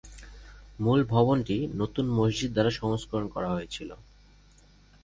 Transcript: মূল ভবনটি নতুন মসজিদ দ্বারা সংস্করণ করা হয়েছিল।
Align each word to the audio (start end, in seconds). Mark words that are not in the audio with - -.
মূল 0.79 0.99
ভবনটি 1.03 1.57
নতুন 1.75 2.05
মসজিদ 2.17 2.49
দ্বারা 2.53 2.71
সংস্করণ 2.71 3.25
করা 3.27 3.49
হয়েছিল। 3.49 3.89